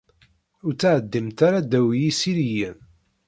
[0.65, 2.77] Ur ttɛeddimt ara ddaw yisiliyen.